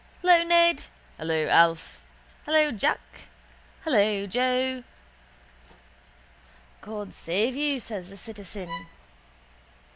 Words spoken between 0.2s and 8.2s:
—Hello, Ned. —Hello, Alf. —Hello, Jack. —Hello, Joe. —God save you, says the